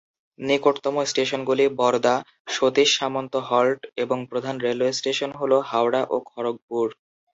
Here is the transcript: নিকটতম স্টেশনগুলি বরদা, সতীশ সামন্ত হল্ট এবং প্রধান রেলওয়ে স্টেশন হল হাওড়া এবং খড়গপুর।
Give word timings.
নিকটতম 0.39 0.95
স্টেশনগুলি 1.05 1.65
বরদা, 1.79 2.15
সতীশ 2.47 2.89
সামন্ত 2.99 3.33
হল্ট 3.49 3.79
এবং 3.97 4.17
প্রধান 4.29 4.55
রেলওয়ে 4.65 4.93
স্টেশন 4.93 5.31
হল 5.39 5.51
হাওড়া 5.69 6.01
এবং 6.07 6.21
খড়গপুর। 6.29 6.87